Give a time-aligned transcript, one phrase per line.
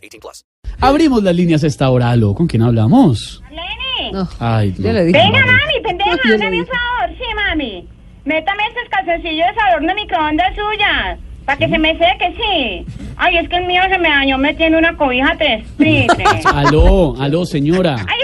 [0.00, 0.44] 18 plus.
[0.80, 2.10] Abrimos las líneas a esta hora.
[2.10, 3.42] Aló, ¿con quién hablamos?
[4.38, 4.92] Ay, Ya no.
[4.98, 5.18] le dije.
[5.18, 6.66] venga mami, pendeja, le hágame un dije.
[6.66, 7.88] favor, sí mami.
[8.24, 12.86] Métame estos calzoncillos de adorno de microondas suyas, para que se me seque, sí.
[13.16, 15.64] Ay, es que el mío se me dañó metiendo una cobija tres.
[16.44, 17.96] Aló, aló, señora.
[18.08, 18.18] Ay,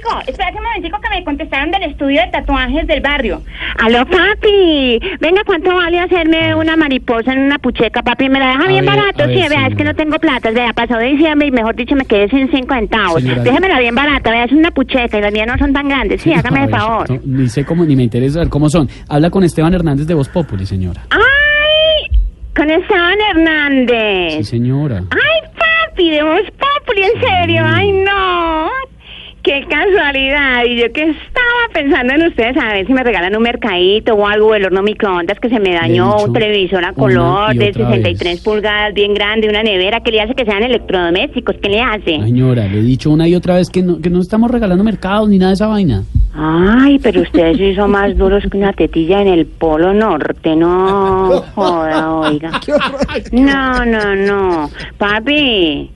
[0.00, 3.42] momentico, espérate un momentico que me contestaron del estudio de tatuajes del barrio.
[3.78, 5.00] Aló, papi.
[5.20, 8.28] Venga, ¿cuánto vale hacerme una mariposa en una pucheca, papi?
[8.28, 10.50] Me la deja A bien ver, barato, ver, sí, vea, es que no tengo plata,
[10.50, 13.22] vea, pasó de diciembre y mejor dicho me quedé sin cinco centavos.
[13.22, 13.42] Señora.
[13.42, 16.32] Déjemela bien barata, vea, es una pucheca y las mías no son tan grandes, sí,
[16.32, 17.10] hágame el ver, favor.
[17.10, 18.88] no, ni sé cómo, ni me interesa saber cómo son.
[19.08, 21.02] Habla con Esteban Hernández de Voz Populi, señora.
[21.10, 22.18] ¡Ay!
[22.54, 24.34] Con Esteban Hernández.
[24.38, 25.02] Sí, señora.
[25.10, 26.10] ¡Ay, papi!
[26.10, 27.62] De Voz Populi, en serio.
[27.64, 28.68] ¡Ay, no!
[29.50, 30.64] ¡Qué casualidad!
[30.64, 34.24] Y yo que estaba pensando en ustedes a ver si me regalan un mercadito o
[34.24, 38.34] algo del horno microondas que se me dañó, un televisor a color de otra 63
[38.34, 38.44] vez.
[38.44, 41.56] pulgadas, bien grande, una nevera que le hace que sean electrodomésticos.
[41.60, 42.20] ¿Qué le hace?
[42.20, 45.28] Señora, le he dicho una y otra vez que no, que no estamos regalando mercados
[45.28, 46.04] ni nada de esa vaina.
[46.32, 51.42] Ay, pero ustedes sí son más duros que una tetilla en el Polo Norte, no
[51.56, 52.52] joda, oiga.
[53.32, 54.70] No, no, no.
[54.96, 55.90] Papi,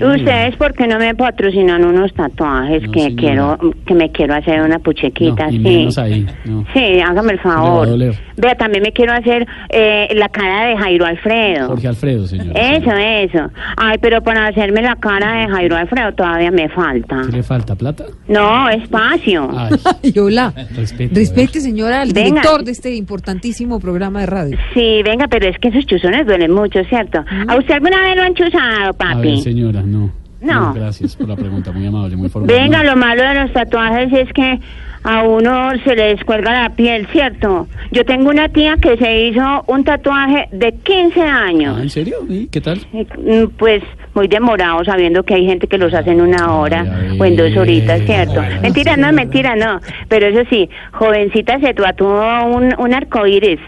[0.00, 3.16] ustedes por qué no me patrocinan unos tatuajes No, que señora.
[3.58, 5.58] quiero que me quiero hacer una puchequita, No, y sí.
[5.60, 6.26] menos ahí.
[6.44, 6.64] No.
[6.72, 7.88] Sí, hágame el a favor.
[8.36, 11.68] Vea, también me quiero hacer eh, la cara de Jairo Alfredo.
[11.68, 12.52] Jorge Alfredo, señora.
[12.58, 13.50] Eso, eso.
[13.76, 17.20] Ay, pero para hacerme la cara de Jairo Alfredo todavía me falta.
[17.30, 17.74] ¿Qué le falta?
[17.76, 18.04] ¿Plata?
[18.28, 19.48] No, espacio.
[19.56, 20.52] Ay, hola.
[20.74, 21.14] respete.
[21.14, 22.28] Respete, señora, al Venga.
[22.40, 24.58] director de este importantísimo programa de radio.
[24.74, 27.22] Sí, venga, pero es que esos chuzones duelen mucho, ¿cierto?
[27.48, 29.28] ¿A usted alguna vez lo han chuzado, A papi?
[29.28, 30.10] ver, señora, no.
[30.40, 30.74] No.
[30.74, 32.52] Gracias por la pregunta, muy amable, muy formal.
[32.52, 34.58] Venga, lo malo de los tatuajes es que
[35.04, 37.68] a uno se le descuelga la piel, ¿cierto?
[37.92, 41.76] Yo tengo una tía que se hizo un tatuaje de 15 años.
[41.78, 42.16] Ah, ¿En serio?
[42.28, 42.80] ¿Y qué tal?
[42.92, 43.84] Mm, Pues
[44.14, 47.36] muy demorado, sabiendo que hay gente que los hace en una hora Ay, o en
[47.36, 48.40] dos horitas, ¿cierto?
[48.40, 49.78] ay, mentira, no, mentira, no.
[50.08, 53.60] Pero eso sí, jovencita se tatuó un, un arcoíris.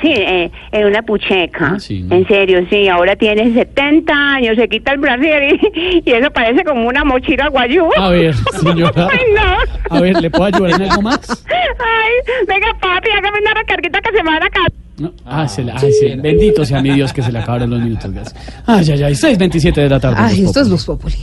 [0.00, 1.72] Sí, eh, en una pucheca.
[1.74, 2.16] Ah, sí, ¿no?
[2.16, 2.88] En serio, sí.
[2.88, 7.48] Ahora tiene 70 años, se quita el brasier y, y eso parece como una mochila
[7.48, 7.88] guayú.
[7.98, 9.08] A ver, señora.
[9.10, 9.96] Ay, no.
[9.96, 11.44] A ver, ¿le puedo ayudar en algo más?
[11.48, 14.72] Ay, venga, papi, hágame una recarguita que se me va a la casa.
[14.98, 15.12] No.
[15.24, 16.14] Ah, se la, ay, sí.
[16.16, 18.12] Bendito sea mi Dios que se le acabaron los minutos.
[18.12, 18.62] Gracias.
[18.66, 19.12] Ay, ay, ay.
[19.14, 20.16] 6.27 de la tarde.
[20.18, 21.14] Ay, esto es Populi.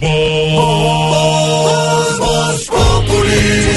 [2.17, 3.76] Voz Populi.